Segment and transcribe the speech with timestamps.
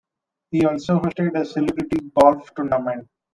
[0.49, 3.07] He also hosted a celebrity golf tournament.